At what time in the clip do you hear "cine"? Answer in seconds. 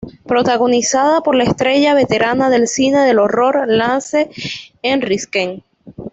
2.67-3.01